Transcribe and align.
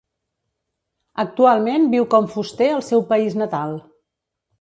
Actualment 1.23 1.85
viu 1.91 2.07
com 2.13 2.29
fuster 2.37 2.71
al 2.77 2.81
seu 2.87 3.05
país 3.13 3.37
natal. 3.43 3.77